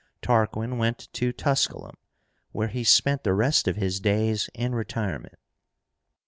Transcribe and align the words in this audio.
Tarquin 0.23 0.79
went 0.79 1.13
to 1.13 1.31
Tusculum, 1.31 1.95
where 2.53 2.69
he 2.69 2.83
spent 2.83 3.23
the 3.23 3.35
rest 3.35 3.67
of 3.67 3.75
his 3.75 3.99
days 3.99 4.49
in 4.55 4.73
retirement. 4.73 5.35